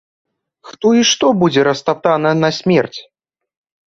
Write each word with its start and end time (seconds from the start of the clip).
Хто 0.69 0.93
і 0.99 1.03
што 1.09 1.29
будзе 1.43 1.61
растаптана 1.67 2.31
насмерць?! 2.39 2.99